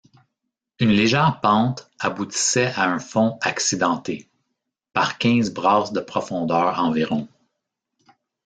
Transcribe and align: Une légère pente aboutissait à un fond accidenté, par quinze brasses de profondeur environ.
Une 0.79 0.89
légère 0.89 1.41
pente 1.41 1.91
aboutissait 1.99 2.73
à 2.75 2.85
un 2.85 2.97
fond 2.97 3.37
accidenté, 3.41 4.31
par 4.93 5.19
quinze 5.19 5.53
brasses 5.53 5.93
de 5.93 5.99
profondeur 5.99 6.79
environ. 6.79 7.27